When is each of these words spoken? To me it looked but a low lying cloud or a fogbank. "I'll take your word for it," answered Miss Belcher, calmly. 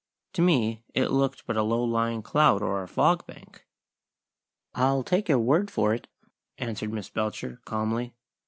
To 0.33 0.41
me 0.41 0.81
it 0.95 1.11
looked 1.11 1.45
but 1.45 1.57
a 1.57 1.61
low 1.61 1.83
lying 1.83 2.23
cloud 2.23 2.63
or 2.63 2.81
a 2.81 2.87
fogbank. 2.87 3.67
"I'll 4.73 5.03
take 5.03 5.29
your 5.29 5.37
word 5.37 5.69
for 5.69 5.93
it," 5.93 6.07
answered 6.57 6.91
Miss 6.91 7.11
Belcher, 7.11 7.61
calmly. 7.65 8.15